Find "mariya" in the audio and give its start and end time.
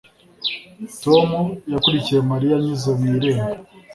2.31-2.53